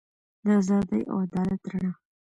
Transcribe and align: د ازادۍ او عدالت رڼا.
د 0.43 0.45
ازادۍ 0.59 1.01
او 1.11 1.17
عدالت 1.25 1.61
رڼا. 1.71 1.91